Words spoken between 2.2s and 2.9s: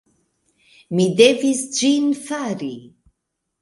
fari.